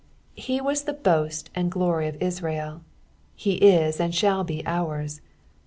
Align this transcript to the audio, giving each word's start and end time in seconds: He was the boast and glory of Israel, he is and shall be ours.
He 0.35 0.59
was 0.59 0.85
the 0.85 0.93
boast 0.93 1.51
and 1.53 1.71
glory 1.71 2.07
of 2.07 2.19
Israel, 2.19 2.81
he 3.35 3.53
is 3.57 3.99
and 3.99 4.15
shall 4.15 4.43
be 4.43 4.65
ours. 4.65 5.21